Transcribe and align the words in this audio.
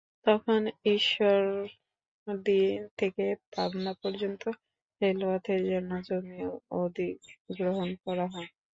তখন 0.25 0.61
ঈশ্বরদী 0.93 2.61
থেকে 2.99 3.23
পাবনা 3.53 3.91
পর্যন্ত 4.01 4.43
রেলপথের 5.01 5.61
জন্য 5.69 5.91
জমি 6.07 6.39
অধিগ্রহণ 6.79 7.89
করা 8.03 8.25
হয়। 8.33 8.49